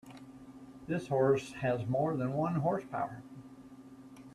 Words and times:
This 0.87 1.09
horse 1.09 1.51
has 1.51 1.85
more 1.85 2.17
than 2.17 2.33
one 2.33 2.55
horse 2.55 2.85
power. 2.85 3.21